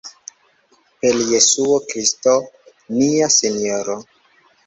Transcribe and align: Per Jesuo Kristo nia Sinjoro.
Per 1.01 1.19
Jesuo 1.31 1.75
Kristo 1.91 2.33
nia 2.97 3.31
Sinjoro. 3.39 3.99